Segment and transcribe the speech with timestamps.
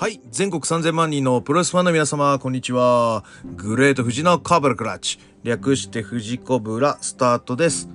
[0.00, 0.20] はい。
[0.30, 3.24] 全国3000万人のプロレスファンの皆様、こんにちは。
[3.56, 5.18] グレート富士のカブラクラッチ。
[5.42, 7.88] 略して富士コブラスタートです。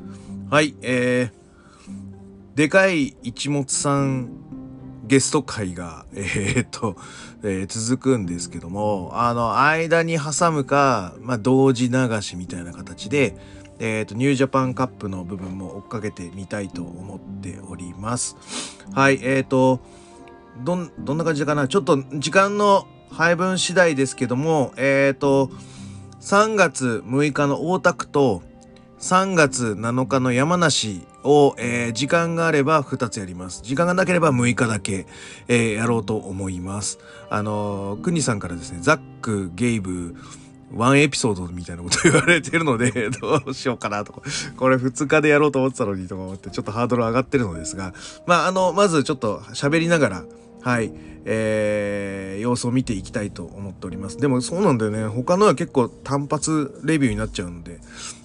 [0.49, 0.75] はい。
[0.81, 4.31] えー、でかい一物さん
[5.05, 6.97] ゲスト会が、 えー、っと、
[7.41, 13.37] えー続くんですけども、あの、間に挟むか、まあ、同時流しみたいな形で、
[13.79, 18.35] えー、と、ニュージャパンカップの部分も追っかけてみたいと思っております。
[18.91, 19.19] はい。
[19.21, 19.79] えー、と、
[20.59, 21.67] どん、どんな感じかな？
[21.67, 25.49] ちょっと時間の配分次第ですけども、えっ、と、
[26.21, 28.41] 3月6日の大田区と
[28.99, 33.61] 3月7日の山梨を、えー時間があれば2つやります。
[33.63, 35.05] 時間がなければ6日だけ、
[35.47, 36.99] えーやろうと思います。
[37.29, 40.15] あのー、くにさんからですね、ザック、ゲイブ、
[40.75, 44.21] ワンエピソードみたいなこと言われてるので、 どうしようかなとか、
[44.57, 47.93] これ2日でやろうと思ってたのにとか思って、ちょっとハードル上がってるのですが、
[48.25, 50.25] まあ、あの、まずちょっと喋りながら、
[50.61, 50.93] はい、
[51.25, 54.17] えー、様子を見ていきたいと思っております。
[54.17, 55.07] でもそうなんだよね。
[55.07, 57.79] 他のは結構単発レビューになっちゃうので、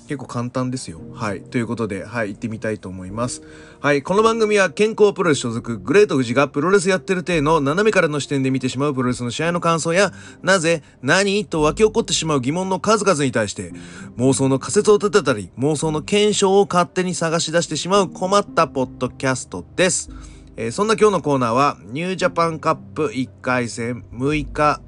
[0.09, 1.01] 結構簡単ですよ。
[1.13, 1.43] はい。
[1.43, 3.43] ということで、はい、行ってみたいと思います。
[3.81, 4.03] はい。
[4.03, 10.11] この番組は健康プロレス所属、グレート富士がプロレスやってる体の斜めからの視点で見てしまうプロレスの試合の感想や、
[10.43, 11.45] なぜ、何？
[11.45, 13.73] と湧き起こってしまう疑問の数々に対して、
[14.17, 20.11] 妄想の仮説を立てたり、妄想の検証を勝手に探し出してしまう困ったポッドキャストです。
[20.57, 24.81] えーそんな今日のコーナーは、ニュージャパンカップ1回戦6日、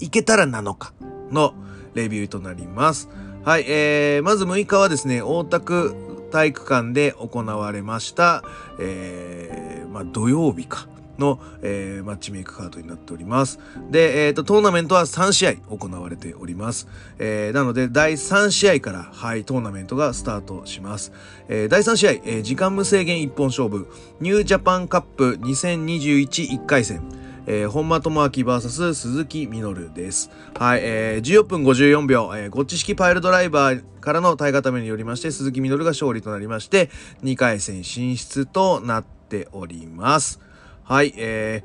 [0.00, 0.94] いけたら7日
[1.30, 1.52] の
[1.92, 3.10] レビューとなります。
[3.44, 5.94] はい、えー、まず6日はですね、大田区
[6.32, 8.42] 体育館で行われました、
[8.80, 10.88] えー、まあ土曜日か。
[11.18, 13.60] の、えーマッチメイクカードになっております。
[13.88, 16.88] で、えっ、と、トーナメントは3試合行われております。
[17.20, 21.12] えーなので、第3試合から、はい、トーナメントがスタートします。
[21.48, 23.86] えー第3試合、えー時間無制限一本勝負、
[24.20, 27.02] ニュージャパンカップ20211回戦、
[27.46, 30.30] えー本間智明 VS 鈴木みのるです。
[30.58, 36.90] はい、えー14分54秒、えーゴッチ式パイルドライバーからの耐え固めによりまして、鈴木みのるが勝利となりまして、
[37.22, 40.40] 2回戦進出となっております。
[40.84, 41.64] はい、え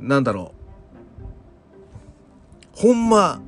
[0.00, 0.58] ー、なんだろう。
[2.78, 3.40] ほんま、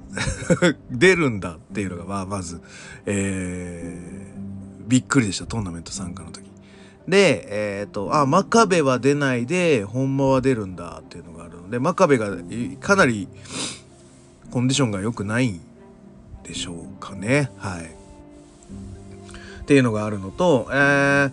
[0.91, 2.61] 出るんだっていうのが、まあ、まず、
[3.07, 6.50] えー、びっくりでした、トーナメント参加の時。
[7.11, 12.31] で、えっ、と、あ、真壁は出ないで、ほんまは出るんだっていうのがあるので、真壁が
[12.81, 13.29] かなり
[14.51, 15.61] コンディションが良くないん
[16.43, 17.51] でしょうかね。
[17.59, 17.85] はい。
[19.63, 21.33] っていうのがあるのと、えー、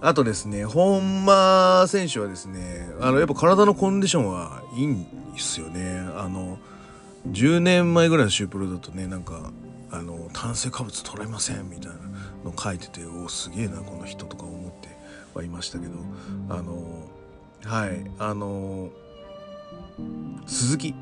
[0.00, 5.98] あとですね、本間選手はですね、あの、やっぱ体のコンディションはいいんですよね。
[6.16, 6.58] あの、
[7.30, 9.50] 10年前ぐらいのシュープロだとね、なんか、
[9.90, 11.94] あの、炭水化物取れませんみたいな
[12.44, 14.93] の書いてて、おすげえな、この人とか思って
[15.34, 15.94] はいましたけど、
[16.48, 17.08] あの、
[17.64, 18.90] はい、あの、
[20.46, 20.94] 鈴木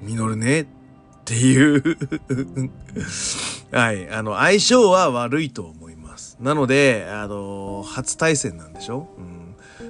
[0.00, 0.66] みのるねっ
[1.24, 1.98] ていう
[3.72, 6.36] はい、あの、相性は悪いと思います。
[6.40, 9.20] なので、あの、初対戦なんでしょう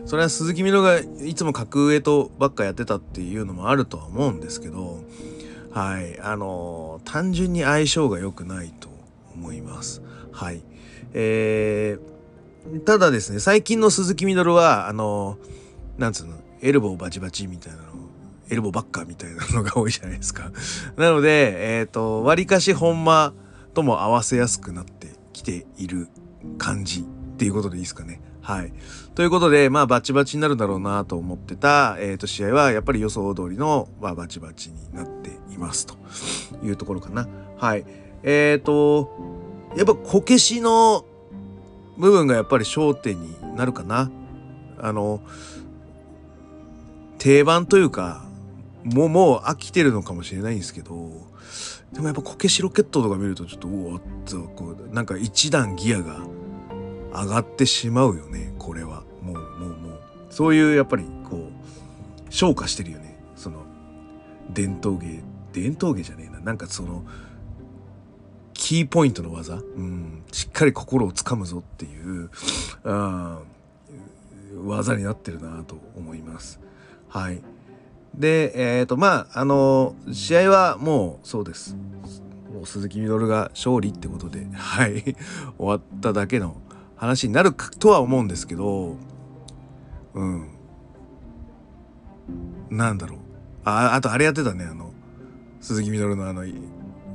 [0.02, 0.06] ん。
[0.06, 5.02] それは鈴木みのがいつも格上とばっかやってたっていうのもあるとは思うんですけど、
[5.72, 8.88] はい、あの、単純に相性が良くないと
[9.34, 10.02] 思います。
[10.32, 10.62] はい。
[11.12, 12.15] えー、
[12.84, 15.38] ただですね、最近の鈴木みのるは、あの、
[15.98, 17.84] なんつうの、エルボーバチバチみたいなの、
[18.50, 20.50] エルボーばっかみたいなのが多いじゃないですか。
[20.96, 23.32] なので、えっ、と、割かし本間
[23.74, 26.08] とも合わせやすくなってきている
[26.58, 27.04] 感じっ
[27.36, 28.20] ていうことでいいですかね。
[28.42, 28.72] はい。
[29.14, 35.96] ということで、まあ、バチバチになるだろうなと思ってた、えっ、と、試合は、やっぱり予想通りの、まあ、バチバチになっていますと
[36.62, 37.28] いうところかな。
[37.58, 37.84] はい。
[38.22, 39.10] えっ、と、
[39.76, 41.04] やっぱ、こけしの
[41.96, 44.10] 部分がやっぱり焦点になるかな。
[44.78, 45.20] あの、
[47.18, 48.24] 定番というか、
[48.84, 51.10] もう、もう飽きてるのかもしれないんですけど、
[51.92, 56.20] でもやっぱこけしロケットとか見るとちょっと、おおっと、こう、なんか一段ギアが
[57.12, 59.02] 上がってしまうよね、これは。
[59.22, 60.00] もう、もう、もう。
[60.30, 63.18] そういう、やっぱり、こう、昇華してるよね。
[63.34, 63.62] その、
[64.50, 65.22] 伝統芸、
[65.52, 66.40] 伝統芸じゃねえな。
[66.40, 67.04] なんかその、
[68.66, 72.30] キーポイントの技、うん、しっかり心をつかむぞっていう、
[72.82, 73.38] あ
[74.64, 76.58] 技になってるなと思います。
[77.08, 77.40] はい。
[78.16, 81.76] で、えっ、と、まあ、あの試合はもうそうです。
[82.52, 85.14] もう鈴木みのるが勝利ってことで、 はい、終
[85.58, 86.56] わっただけの
[86.96, 88.96] 話になるとは思うんですけど、
[90.14, 90.48] うん。
[92.70, 93.18] なんだろう。
[93.62, 94.92] あ、あとあれやってたね、あの、
[95.60, 96.42] 鈴木みのるのあの、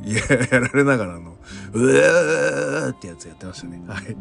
[0.05, 0.21] や、
[0.51, 1.35] やられながらの、
[1.73, 3.81] うえーってやつやってましたね。
[3.87, 4.17] はい。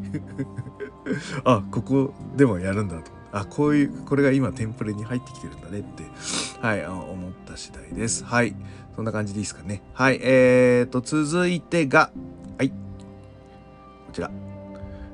[1.45, 3.11] あ、ここでもやるんだと。
[3.33, 6.05] あ、こういう、これが今テンプレに入ってきてるんだねって
[6.61, 8.25] はい、思った次第です。
[8.25, 8.55] はい。
[8.95, 9.83] そんな感じでいいですかね。
[9.95, 10.19] はい。
[10.23, 12.11] えーと、続いてが、
[12.59, 12.71] はい。
[12.71, 12.75] こ
[14.13, 14.31] ちら。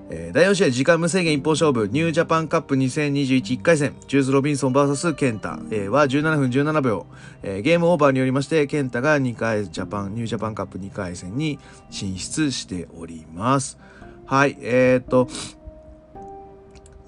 [0.08, 7.06] えー、第4試合時間無制限一本勝負ニュージャパンカップ20211回戦ジュース・ロビンソン VS KENTA、えー、は17分17秒、
[7.43, 11.58] えー、ゲームオーバーによりまして KENTA が2回ジャパンニュージャパンカップ2回戦に
[11.91, 13.79] 進出しております
[14.26, 15.29] はいえー、っと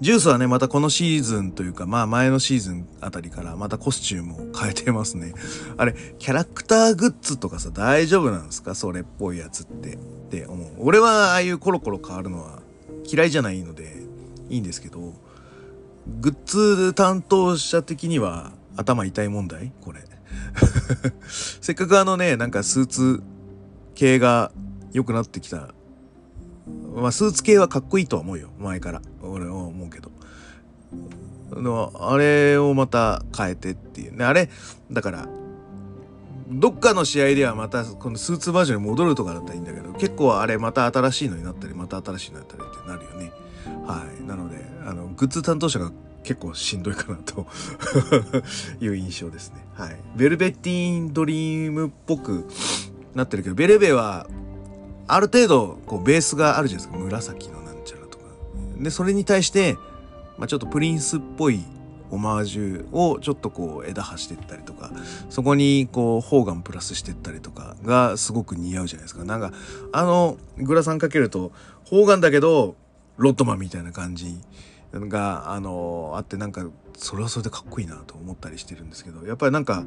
[0.01, 5.33] ジュースはね、またこのシーズンというか、まあ前のシーズンあたりからまたコスチュームを変えてますね。
[5.75, 8.75] あれ、キャラクターグッズとかさ、大丈夫なんですか？
[8.75, 9.95] それっぽいやつって。
[9.95, 9.97] っ
[10.29, 10.67] て思う。
[10.77, 12.58] 俺はああいうコロコロ変わるのは
[13.11, 14.03] 嫌いじゃないので
[14.49, 15.13] いいんですけど
[16.21, 19.71] グッズ担当者的には頭痛い問題？
[19.81, 19.99] これ。
[21.27, 23.23] せっかくあのねなんかスーツ
[23.93, 24.51] 系が
[24.91, 25.73] 良くなってきた。
[26.95, 28.49] まあスーツ系はかっこいいとは思うよ。
[28.59, 29.01] 前から。
[29.21, 30.11] 俺は思うけど。
[31.51, 34.17] あれをまた変えてっていう。
[34.17, 34.49] ねあれ
[34.91, 35.27] だから
[36.49, 43.31] どっかの試合ではまたこのスーツバージョンに戻るとかだったらいいんだけど結構あれまた新しいのになったりまた新しいのになったりってなるよね。
[43.85, 44.27] はい。
[44.27, 45.91] なのであのグッズ担当者が
[46.23, 47.45] 結構しんどいかなと
[48.81, 49.65] いう印象ですね。
[49.75, 49.97] はい。
[50.15, 52.45] ベルベッティンドリームっぽく
[53.13, 54.27] なってるけどベルベは
[55.07, 57.03] ある程度こうベースがあるじゃないですか。
[57.03, 58.25] 紫のなんちゃらとか。
[58.79, 59.77] でそれに対して、
[60.37, 61.63] まあ、ちょっとプリンスっぽい
[62.11, 64.91] オマージュをちょっとこう枝葉してったりとか
[65.29, 69.23] そこにこうホーガンプラスしてったりとかがすごく似合うじゃないですか。
[69.23, 69.51] なんか
[69.91, 71.51] あのグラサンかけると
[71.85, 72.75] ホーガンだけど
[73.17, 74.39] ロットマンみたいな感じ
[74.93, 76.65] があのあってなんか
[76.97, 79.83] それはそれでかっこいいなと思ったりしてるんですけどやっぱりなんか、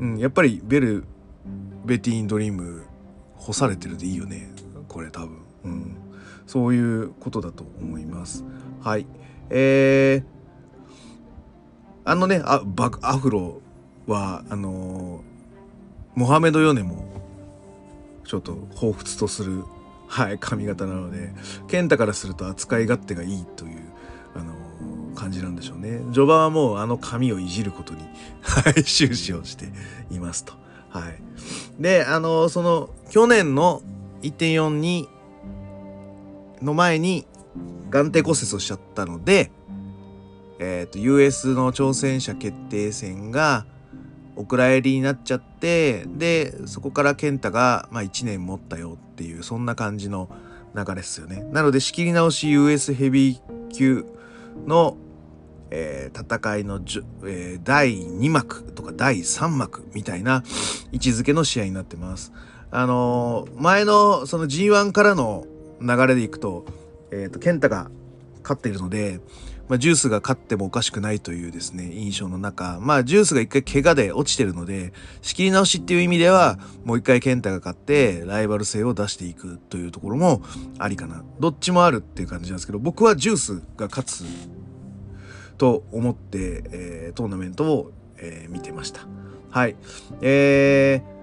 [0.00, 1.04] うん、やっぱりベル
[1.84, 2.84] ベティーンドリーム
[3.36, 4.50] 干されてるでいいよね。
[4.88, 5.96] これ多分、うん、
[6.46, 8.44] そういうことだと思います。
[8.80, 9.06] はい。
[9.50, 10.34] えー
[12.04, 13.60] あのねあバアフロ
[14.06, 17.06] はあのー、モハメド・ヨネも
[18.24, 19.64] ちょっと彷彿とする、
[20.06, 21.32] はい、髪型なので
[21.68, 23.80] 健太からすると扱い勝手がいいという、
[24.34, 28.00] あのー、感じなんでしょうね序盤はもうあの髪をいじることに、
[28.42, 29.66] はい、終始をして
[30.10, 30.52] いますと。
[30.90, 33.82] はい、であのー、その去年の
[34.22, 35.08] 1.42
[36.62, 37.26] の前に
[37.90, 39.50] 眼底骨折をしちゃったので
[40.58, 43.66] え、ー、と、US の挑戦者決定戦が
[44.36, 50.28] お蔵入りになっちゃって、で、そこから健太が、まあ、1年持ったよっていう、そんな感じの
[50.74, 51.44] 流れですよね。
[51.52, 54.04] なので、仕切り直し US ヘビー級
[54.66, 54.96] の、
[55.70, 56.76] えー、戦いの、
[57.24, 60.42] えー、第2幕とか第3幕みたいな
[60.92, 62.32] 位置づけの試合になってます。
[62.70, 65.46] あのー、前のその G1 からの
[65.80, 66.64] 流れでいくと、
[67.12, 67.90] えっ、ー、と、健太が
[68.42, 69.20] 勝っているので、
[69.68, 80.42] まあ、ジュースが勝ってもおかしくないというですね、印象の中、まあ、ジュースが一回怪我で落ちてるので、仕切り直しっていう意味では、もう一回健太が勝って、ライバル性を出していくというところも
[80.78, 81.24] ありかな。
[81.40, 84.24] どっちもあるっていう感じなんですけど、僕はジュースが勝つ
[85.56, 89.06] と思って、えー、トーナメントを、えー、見てました。
[89.50, 89.76] はい。
[90.20, 91.13] えー、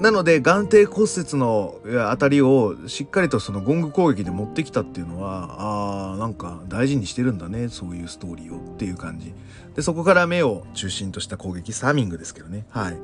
[0.00, 9.34] なので眼底骨折の当たりをしっかりとそのゴング攻撃で持ってきたっていうのはああなんか大事にしてるんだねそういうストーリーをっていう感じ。
[9.74, 12.64] でそこから目を中心とした攻撃サーミングですけどね。
[12.70, 12.96] はい。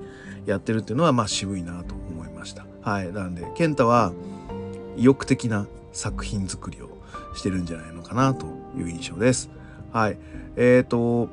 [0.46, 2.66] やってるっていうのはまあ渋いなと思いました。
[2.82, 3.12] はい。
[3.12, 4.12] なんで健太は
[4.96, 6.90] 意欲的な作品作りを
[7.34, 9.50] してるんじゃないのかなという印象です。
[9.92, 10.18] はい。
[10.56, 11.28] えっ、ー、と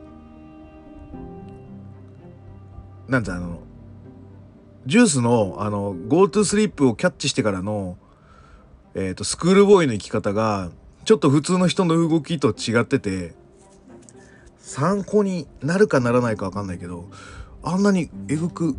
[3.07, 3.59] なんてあの
[4.85, 7.97] ジュースのあの GoTo スリップをキャッチしてからの、
[8.95, 10.71] えーと、スクールボーイの生き方が
[11.05, 13.33] ちょっと普通の人の動きと違ってて
[14.59, 17.09] 参考になるかならないか分かんないけど
[17.63, 18.75] あんなにえぐく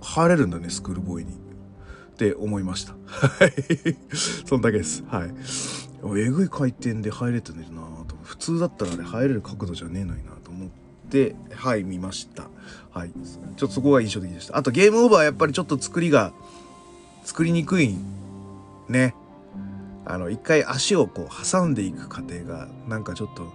[0.00, 1.32] 入れるんだねスクールボーイに。
[1.32, 2.94] って思いました。
[3.06, 3.96] はい。
[4.44, 5.04] そんだけです。
[5.06, 5.30] はい。
[6.18, 8.16] えぐい回転で入れてるなと。
[8.24, 10.32] 普通だったらあれ入れる角度じゃねえのにな。
[11.54, 12.48] はい見ました。
[12.90, 13.10] はい、
[13.56, 14.56] ちょっとそこが印象的でした。
[14.56, 16.32] あとゲームオーバーはやっぱりちょっと作りが
[17.24, 17.94] 作りにくい
[18.88, 19.14] ね。
[20.04, 23.52] あの一回足をこう挟んでいく過程がなんかちょっと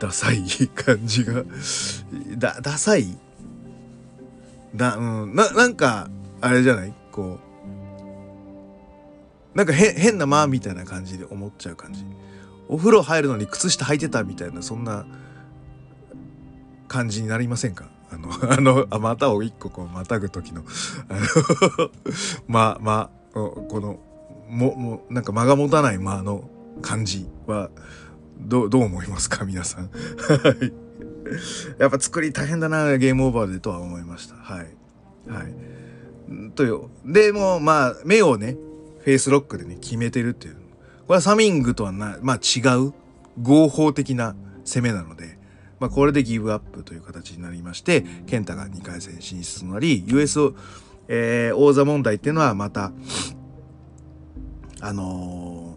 [0.00, 0.42] ダサい
[0.74, 1.44] 感じが
[2.38, 3.16] だダサい？
[4.74, 6.08] だうんななんか
[6.40, 6.94] あれじゃない？
[7.12, 7.38] こ
[9.54, 12.04] うなんか変な間みたいな感じで思っちゃう感じ。
[12.68, 15.04] お風呂入るのに靴下履いてたみたいなそんな
[16.94, 17.86] 感じになりませんか？
[18.12, 20.62] あの、 あの、あ股を一個こうまたぐ時の、
[21.08, 21.90] あの
[22.46, 23.98] ま、ま、この、
[24.48, 26.48] も、も、なんか間が持たない間の
[26.82, 27.70] 感じは、
[28.38, 29.44] ど、どう思いますか？
[29.44, 29.90] 皆さん。
[29.90, 30.72] はい。
[31.78, 34.36] やっぱ作り大変だな、ゲームオーバーでとは思いました。
[34.36, 34.68] はい。
[35.28, 36.50] はい。
[36.54, 36.82] という。
[37.04, 38.56] で、もまあ、目をね、
[39.00, 40.54] フェイスロックでね、決めてるっていう。
[41.06, 42.92] これはサミングとはな、まあ違う、
[43.42, 45.33] 合法的な攻めなので、
[45.84, 50.54] まあこれでギブアップという形になりまして、ケンタが2回戦進出となり、US、
[51.08, 52.90] えー、王座問題っていうのはまた、
[54.80, 55.76] あの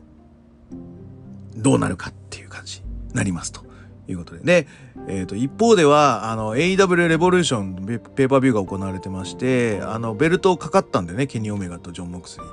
[1.57, 2.85] ー、どうなるかっていう感じに
[3.15, 3.65] なりますと
[4.07, 4.43] いうことで。
[4.45, 4.67] で、
[5.09, 12.45] えっ、ー、と、一方では、あの、AW レボリューションペーパービューが行われてまして、あの、ベルトかかったんだよね、ケニー・オメガとジョン・モクスに。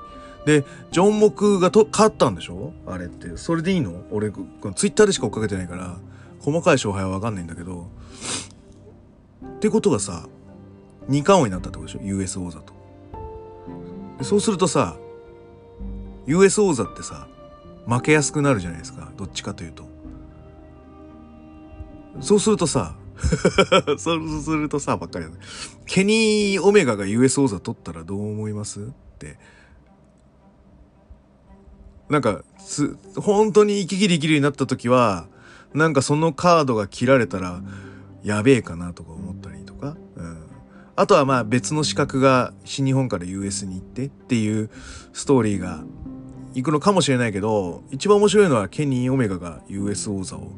[0.45, 2.73] で、ジョン・モクがと勝ったんでしょ？
[2.89, 3.37] あれって。
[3.37, 4.03] それでいいの？
[4.11, 4.39] 俺、ツ
[4.89, 5.97] イッターでしか追っかけてないから、
[6.45, 7.87] 細かい勝敗はわかんないんだけど。
[9.57, 10.29] ってことがさ、
[11.09, 12.75] 二冠王になったってことでしょ ?US 王座と。
[14.23, 14.99] そうするとさ、
[16.27, 17.29] US 王座ってさ、
[17.87, 19.11] 負けやすくなるじゃないですか。
[19.17, 19.85] どっちかというと。
[22.21, 22.95] そうするとさ、
[23.97, 25.39] そうするとさ、ばっかりだね。
[25.87, 28.81] ケニー・オメガが US 王座取ったらどう思います？
[28.81, 28.85] っ
[29.19, 29.39] て。
[32.11, 35.27] なんか、す、本当に息切り切りになった時は、
[35.75, 37.61] なんかそのカードが切られたら、
[38.23, 39.97] やべえかなとか思ったりとか。
[40.17, 40.39] うん。
[40.97, 44.71] あとはまあ別の資格が新日本から US に行ってっていう
[45.13, 45.83] ストーリーが
[46.55, 50.53] 行くのかもしれないけど、一番面白いのはケニー・オメガが US 王座を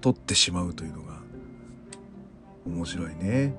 [0.00, 1.18] 取ってしまうというのが
[2.66, 3.54] 面白いね。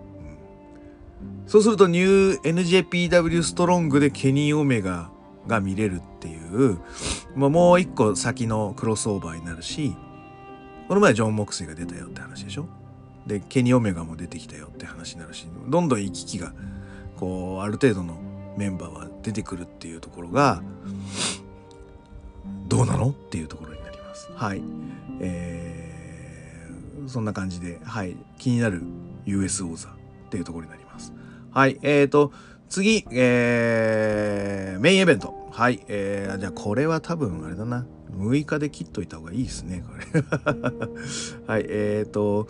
[1.48, 5.12] そうするとニュー NJPW ストロングでケニー・オメガ
[5.48, 6.78] が見れるっていう、
[7.36, 9.96] まあ、もう一個先のクロスオーバーになるし、
[10.90, 12.68] この前ジョン・モクスイが出たよって話でしょ？
[13.28, 16.52] で、ケニー・オメガも出てきたよって話になるし、どんどん行き来が、
[17.16, 18.18] こう、ある程度の
[18.58, 20.64] メンバーは出てくるっていうところが、
[22.68, 23.10] どうなの？
[23.12, 24.32] っていうところになります。
[24.34, 24.64] はい。
[25.20, 28.18] えー、そんな感じで、はい。
[28.40, 28.82] 気になる
[29.26, 29.92] US 王座っ
[30.32, 31.14] ていうところになります。
[31.52, 31.78] はい。
[31.84, 32.32] えーと、
[32.68, 35.52] 次、えー、メインイベント。
[35.52, 35.84] はい。
[35.88, 37.86] えー、じゃあこれは多分あれだな。
[38.18, 40.24] 6日で切っといた方がいいですね、これ。
[41.48, 41.66] はい。
[41.68, 42.48] えーと、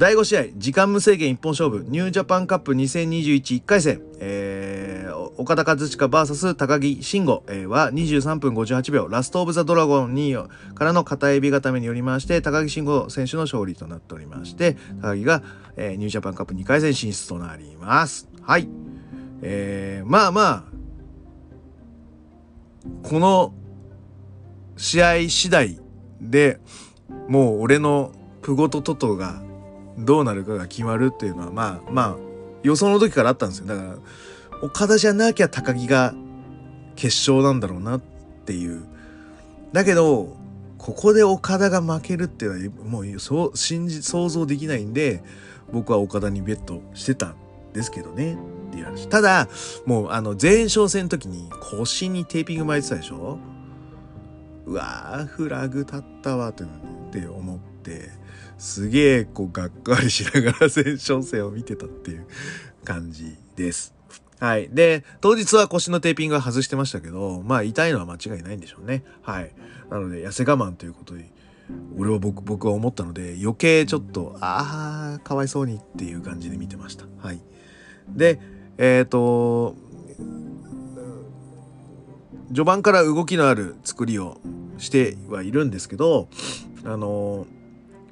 [0.00, 15.42] 第5試合、時間無制限一本勝負、ニュージャパンカップ20211 1回戦、えー、岡田和親 VS 高木慎吾、えー、は23分58秒、ラストオブザドラゴン2からの片指固めによりまして、高木慎吾選手の勝利となっておりまして、高木が、
[15.76, 18.26] えー、ニュージャパンカップ2回戦進出となります。
[18.40, 18.68] はい。
[19.42, 20.64] えー、まあまあ、
[23.02, 23.52] この
[24.80, 25.78] 試合次第
[26.22, 26.58] で
[27.28, 29.42] もう俺のプゴトトトが
[29.98, 32.16] どうなるかが決まるっていうのはまあまあ
[32.62, 33.66] 予想の時からあったんですよ。
[33.66, 33.96] だから
[34.62, 36.14] 岡田じゃなきゃ高木が
[36.96, 38.00] 決勝なんだろうなっ
[38.46, 38.86] ていう。
[39.72, 40.34] だけど
[40.78, 45.22] ここで岡田が負けるっていうのはもうそう信じ想像できないんで
[45.72, 47.34] 僕は岡田にベットしてたん
[47.74, 48.38] ですけどね。
[48.70, 49.08] っていう話。
[49.10, 49.46] ただ
[49.84, 53.38] もうあの前哨戦の時に腰にテーピング巻いてたでしょ？
[54.66, 58.10] うわーフラグ立ったわって思って
[58.58, 62.26] すげえこうがっかりしながら前哨戦を見てたっていう
[62.84, 63.94] 感じです。
[64.38, 64.70] はい。
[64.70, 69.02] で、当日は腰のテーピングは外してましたけど、まあ痛いのは間違いないんでしょうね。
[69.22, 69.52] はい。
[69.90, 71.30] なので、痩せ我慢ということで、
[71.96, 77.04] 俺は僕、僕は思ったので、余計ちょっと、ああ、かわいそうにっていう感じで見てました。
[77.18, 77.40] はい。
[78.08, 78.40] で、
[78.78, 79.76] えっ、ー、と、
[82.50, 84.40] 序盤から動きのある作りを
[84.78, 86.28] してはいるんですけど、
[86.84, 87.46] あの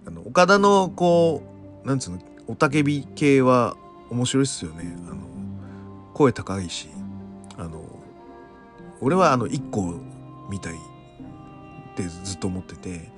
[0.07, 1.43] あの岡田のこ
[1.85, 2.19] うなんつうの
[2.49, 3.77] 雄たけび系は
[4.11, 4.97] 面白いっすよね。
[5.09, 5.17] あの
[6.15, 6.89] 声高いし
[7.57, 7.83] あの
[9.01, 9.95] 俺はあの1個
[10.51, 10.77] みたいっ
[11.97, 13.11] てずっと思ってて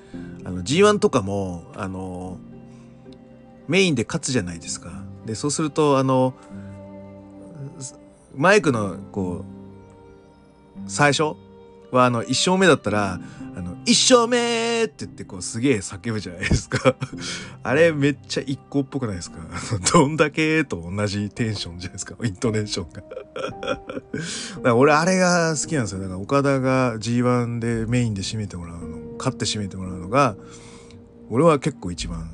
[0.45, 2.39] G1 とかもあの
[3.69, 4.91] メインで勝つじゃないですか。
[5.27, 6.35] でそうするとあの
[8.35, 9.60] マイクのこう
[10.87, 11.37] 最初
[11.93, 13.21] はあの1勝目だったら
[13.57, 16.95] あの一生目って言ってこうすげえ叫ぶじゃないですか。
[17.65, 19.39] あれめっちゃ一個っぽくないですか？
[19.93, 22.15] どんだけと同じテンションじゃないですか？
[22.25, 22.91] イントネーション
[24.63, 24.75] が。
[24.75, 26.01] 俺あれが好きなんですよ。
[26.01, 30.37] だから岡田が G1 でメインで締めてもらうの勝って締めてもらうのが
[31.29, 32.31] 俺は結構一番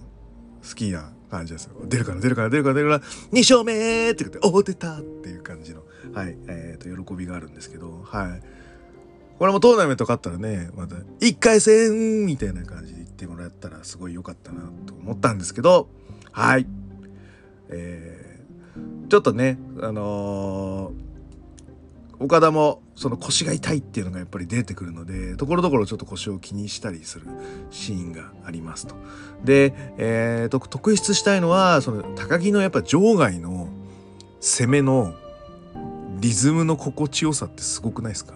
[0.68, 1.72] 好きな感じですよ。
[1.86, 3.00] 出るから出るから出るから出るから
[3.32, 5.15] 2勝目って言っておお出たって。
[5.46, 8.42] 感じのはいえー、と喜びがあるんですけどはい
[9.38, 15.88] これもトーナメント勝ったらね、また、1回戦みたいな感じで言ってもらったらすごい良かったなと思ったんですけど、
[16.32, 16.66] はい。
[17.68, 27.26] えー、ちょっとね、あのー、岡田もその腰が痛いっていうのがやっぱり出てくるので、ところどころちょっと腰を気にしたりする
[27.70, 28.94] シーンがありますと。
[29.44, 33.68] で、えー、と、特筆したいのは、その高木のやっぱ場外の
[34.40, 35.14] 攻めの
[36.20, 38.34] リズムの心地よさってすごくないですか？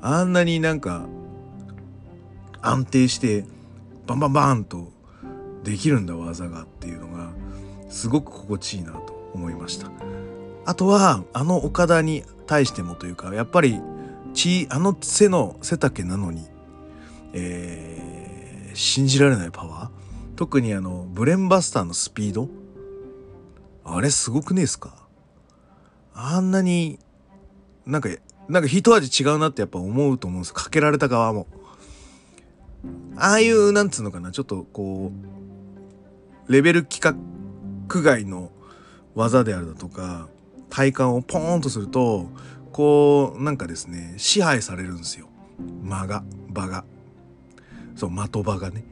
[0.00, 1.06] あんなになんか
[2.60, 3.44] 安定して
[4.06, 4.92] バンバンバンと
[5.62, 7.30] できるんだ技がっていうのが
[7.88, 9.90] すごく心地いいなと思いました。
[10.66, 13.80] あとはあの岡田に対してもというかやっぱり
[14.34, 16.46] ちあの背の背丈なのに、
[17.32, 19.90] えー、信じられないパワー。
[20.36, 22.48] 特にあのブレンバスターのスピード。
[23.84, 25.03] あれすごくねえですか？
[26.14, 26.98] あんなに
[27.86, 28.08] なんか
[28.48, 30.54] なんか一味違うなってやっぱ思うと思うんです。
[30.54, 31.46] かけられた側も。
[33.16, 34.30] ああいうなんつうのかな。
[34.30, 35.12] ちょっとこ
[36.48, 38.50] うレベル規格外の
[39.14, 40.28] 技であるだとか
[40.70, 42.28] 体感をポーンとすると
[42.72, 45.28] こうなんかですね支配されるんですよ。
[45.82, 46.84] 間が場が。
[47.96, 48.84] そう的場がね。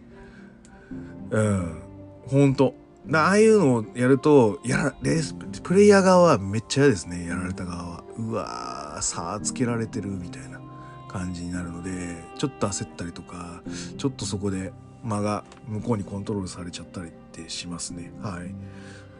[1.30, 1.82] うん。
[2.28, 2.74] ほんと。
[3.12, 10.60] ああいうのをやるとやらレースプレイヤー側はめっちゃ嫌ですねやられた側はうわー差つけられてるみたいな
[11.08, 11.90] 感じになるので
[12.38, 13.62] ちょっと焦ったりとか
[13.98, 18.54] ちょっとそこで間が向こうにコントロールされちゃったりってしますねはい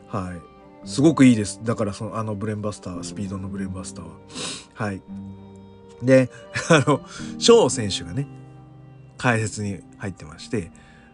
[0.08, 0.52] はい
[0.84, 1.60] すごくいいです。
[1.62, 4.10] だからそのあのブレンバスター、スピードのブレンバスターは。
[4.74, 5.00] はい。
[6.02, 6.28] で、
[6.68, 7.02] あの、
[7.38, 8.26] 翔選手がね、
[9.16, 10.72] 解説に入ってまして、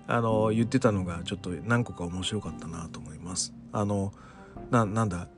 [0.09, 3.53] あの、言ってたのがちょっと何個か面白かったなと思います。
[3.73, 4.13] あの、
[4.71, 5.29] な、なんだ、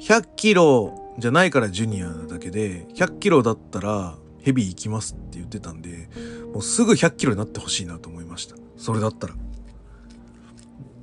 [0.00, 6.08] 100キロじゃないからジュニアだけで、100キロだったらヘビー行きますって言ってたんで、
[6.54, 8.56] もうすぐ100キロになってほしいなと思いました。
[8.78, 9.34] それだったら。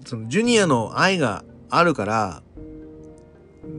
[0.04, 2.42] そのジュニアの愛があるから、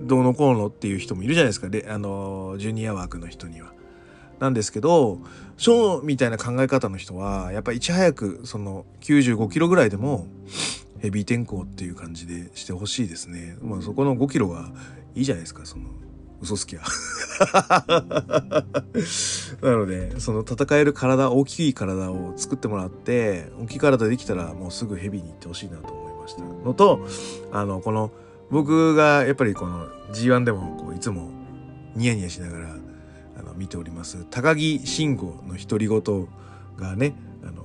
[0.05, 3.73] どうのこうのっていう人もいるじゃないですかであのジュニア枠の人には。
[4.43, 5.21] なんですけど
[5.57, 10.27] ショーみたいな考え方の人はやっぱいち早くその95キロぐらいでも
[10.99, 13.57] ヘビー転向っていう感じでしてほしいですね。
[13.63, 14.73] まあそこの5キロは
[15.15, 15.85] いいじゃないですかその
[16.41, 16.83] 嘘つきは。
[19.63, 27.07] なのでその戦える体大きい体を作ってもらって大きい体できたらもうすぐヘビーに行ってほしいなと思いましたのと
[27.53, 28.11] あのこの
[28.51, 31.31] 僕がやっぱりこの G1 でもこういつも
[31.95, 32.83] ニヤニヤしながら
[33.39, 34.27] あの見ております。
[34.31, 36.29] 高木慎吾の独り言
[36.77, 37.65] がねあの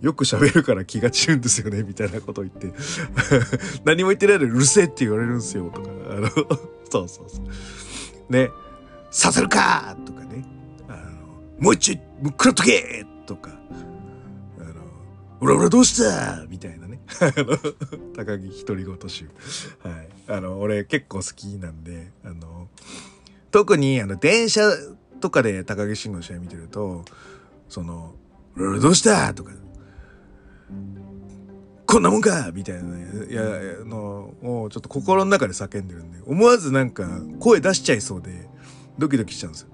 [0.00, 2.72] よく喋るから気が散るんですよねみたいなことを言って。
[3.84, 5.88] 何も言ってないのにうるせえって言われるんですよとか。
[6.10, 6.28] あの
[6.90, 8.32] そうそうそう。
[8.32, 8.50] ね。
[9.10, 10.44] させるかとかね。
[10.88, 13.50] あのもう一丁食らっとけとか。
[14.60, 14.74] あの
[15.40, 16.44] 俺俺どうした？
[16.48, 17.00] みたいなね。
[18.14, 19.30] 高木独り言集。
[19.82, 20.08] はい。
[20.28, 22.68] あの俺結構好きなんであの
[23.50, 24.60] 特にあの電車
[25.26, 27.04] とかで高木慎吾の試合見てると
[27.68, 28.14] その
[28.56, 29.50] 「どうした?」とか
[31.84, 33.42] 「こんなもんか!」みたいなねいや
[33.84, 38.48] のをちょっと心の中で叫んでるんで思わずなんか声出しちゃいそうで
[38.98, 39.68] ドキドキしちゃうんですよ。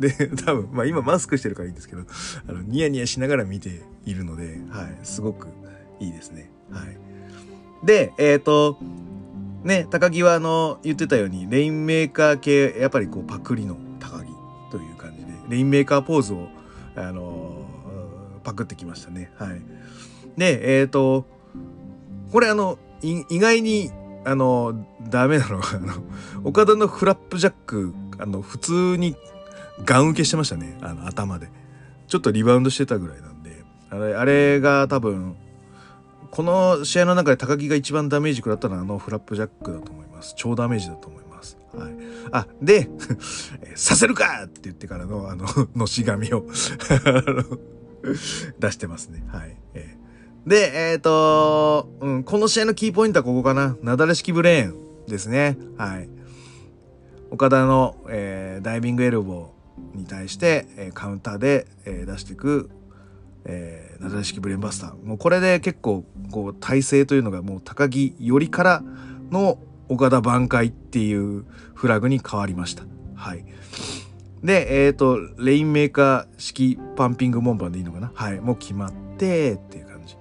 [0.00, 0.10] で
[0.44, 2.02] 多分まあ今マスクしてるからいいんですけど
[2.48, 5.46] あのニヤニヤしながら見ているので、はい、すごく
[6.00, 6.50] いいですね。
[6.70, 6.98] はい、
[7.86, 8.78] でえっ、ー、と
[9.66, 14.32] ね、鷹木はあの、言ってたように、レインメーカー系、やっぱりこう、パクリの鷹木
[14.70, 16.48] という感じで、レインメーカーポーズを、
[16.96, 17.66] あの
[18.42, 19.30] パクってきましたね。
[19.36, 19.60] はい。
[20.36, 21.26] で、えっ、ー、と、
[22.32, 23.90] これあの、意外に、
[24.24, 25.94] あの、ダメなのが、あの、
[26.44, 29.16] オカダのフラップジャック、あの、普通に
[29.84, 30.78] ガン受けしてましたね。
[30.80, 31.50] あの、頭で。
[32.08, 35.36] ちょっとリバウンドしてたぐらいなんで、あれ、あれが多分、
[36.30, 40.34] この試合の中で高木が一番ダメージ食らったのはあのフラップジャックだと思います。
[40.36, 41.25] 超ダメージだと思います。
[41.76, 41.94] はい。
[42.32, 42.88] あ、で、
[43.74, 45.46] させるかって言ってからのあの、
[45.76, 46.46] のし紙を
[48.58, 49.24] 出してますね。
[49.28, 49.56] はい。
[49.74, 53.76] えー、で、えっ、ー、と、うん、この試合のキーポイントはここかな。
[53.82, 55.58] なだれ式ブレーンですね。
[55.76, 56.08] はい。
[57.30, 62.70] 岡田の、えー、ダイビングエルボーに対して、えー、カウンターで、えー、出していく
[63.48, 68.82] えー、なだれ式ブレーンバスターもうこれで結構こう体勢というのがもう高木よりから
[69.30, 71.44] の岡田挽回っていう
[71.74, 72.84] フラグに変わりました。
[73.14, 73.44] はい。
[74.42, 78.12] で、えっ、ー、と、レインメーカー式パンピングモンバンでいいのかな？
[78.14, 78.40] はい。
[78.40, 80.16] もう決まってっていう感じ。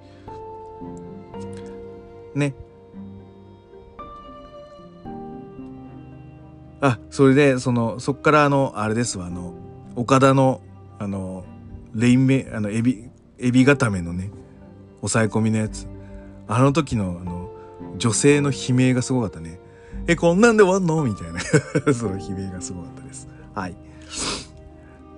[2.35, 2.55] ね。
[6.81, 9.53] あ、それで、その、そっからあの、あれですわ、あの、
[9.95, 10.61] 岡田の、
[10.99, 11.43] あの、
[11.93, 14.31] レインメ、あの、エビ、エビ固めのね
[15.01, 15.87] 抑え込みのやつ
[16.47, 17.44] あの時のあの
[17.97, 19.59] 女性の悲鳴がすごかったね
[20.07, 21.03] えこんなんで終わんの？
[21.03, 21.39] みたいな
[21.93, 23.75] その悲鳴がすごかったですはい。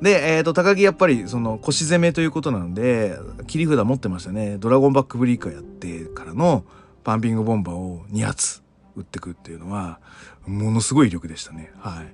[0.01, 3.17] で、えっ、ー、と、高木やっぱりその腰攻めということなので、
[3.47, 4.57] 切り札持ってましたね。
[4.59, 6.63] ドラゴンバックブリーカーやってからの
[7.03, 8.61] パンピングボンバーを2発
[8.95, 9.99] 打ってくっていうのは、
[10.45, 11.71] ものすごい威力でしたね。
[11.79, 12.13] はい。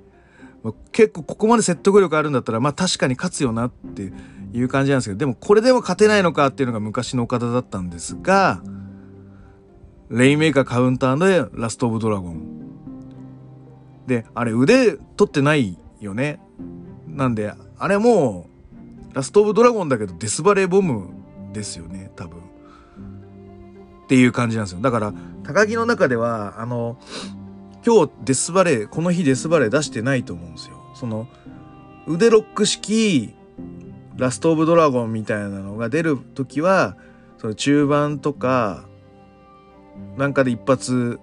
[0.94, 4.14] 結構ここまで説得力あるんだったら、まあ確かに勝つよなって
[4.54, 8.62] いう感じなんですけど、でもこれでも勝てないのかっていうのが昔の岡田だったんですが、
[10.10, 12.64] レインメーカーカウンターでラストオブドラゴン。
[14.08, 16.40] で、あれ腕取ってないよね。
[17.08, 18.48] なんで、あれも、
[19.14, 21.10] ラストオブドラゴンだけどデスバレーボム
[21.54, 22.40] ですよね、多分。
[22.40, 24.82] っていう感じなんですよ。
[24.82, 25.14] だから、
[25.44, 26.98] 高木の中では、あの、
[27.86, 30.76] 今日デスバレー、この日デスバレー出してないと思うんですよ。
[30.96, 31.28] その、
[32.08, 33.34] 腕ロック式、
[34.18, 36.98] ラストオブドラゴンみたいなのが出る時は、
[37.38, 38.86] その中盤とか、
[40.18, 41.20] なんかで一発、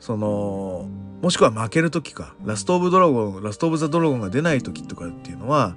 [0.00, 0.88] その、
[1.22, 5.76] もしくは負ける時か、ラストオブドラゴン、ラストオブザドラゴンが出ない時とかっていうのは、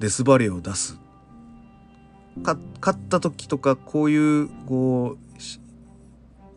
[0.00, 0.98] デスバレーを出す。
[2.44, 2.58] 勝
[2.90, 5.32] った時とか、こういう、こう、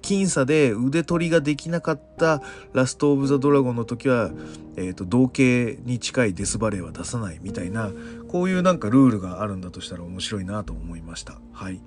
[0.06, 2.41] 僅差で腕取りができなかった
[2.73, 4.30] ラスト・オブ・ザ・ドラゴンの時は、
[4.75, 7.91] えーと、同型に近いデスバレーは出さないみたいな
[8.28, 11.39] こういうなんかルールがあるんだとしたら面白いなと思いました。
[11.54, 11.82] はい。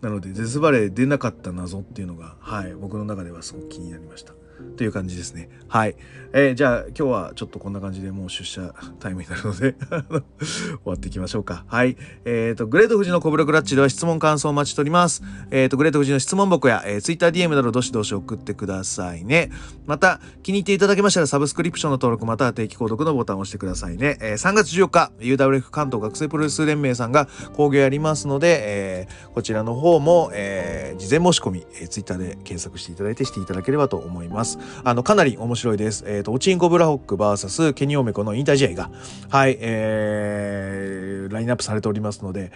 [0.00, 4.32] なのでデスバレー出なかった謎っていうのが、はい、僕の中ではすごく気になりました。
[4.76, 5.48] という感じですね。
[5.68, 5.96] はい。
[6.32, 9.74] えー、じゃあ今日はちょっとこんな感じでもう出社タイムになるので
[10.40, 11.64] 終わっていきましょうか。
[11.66, 11.96] はい。
[12.24, 15.22] えっ、ー、と、グレート富士のコブラクラッチでは質問感想をお待ちしております。
[15.50, 19.50] えっ、ー、と、グレート富士の質問箱や、えー、TwitterDM などどしどし送ってくださいね。
[19.86, 24.18] また、気に入っていただけましたらサブスクリプションの登録または定期購読のボタンを押してくださいね。
[24.20, 34.49] えー、3月14日、UWF 関東学生プロレス連盟さんが講義やりますので、えー、こちらの方も、えー、事前申し込み、えー、Twitter で検索していただいてしていただければと思います。
[34.84, 36.04] あの、かなり面白いです。
[36.06, 38.90] えっ、ー、と、オチンコブラホック VS ケニオメコの引退試合が、
[39.28, 42.52] はい、えー、ラインナップされておりますので、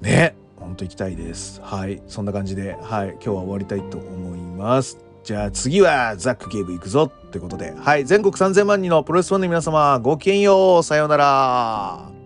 [0.00, 1.60] ね、ほんと行きたいです。
[1.62, 4.98] はい、そんな感じで、はい、今日は終わりたいと思います。
[5.24, 12.19] じゃあ次はザックゲーム行くぞってことで、はい、全国3000万人のプロレスファンの皆様、ごきげんよう、さようなら。